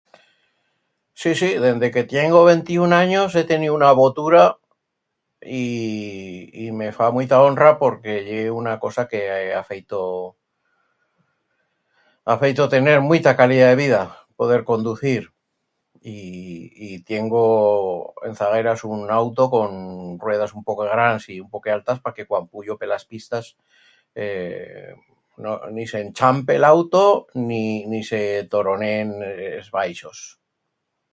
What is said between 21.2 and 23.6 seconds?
y un poquet altas para que cuan puyo per las pistas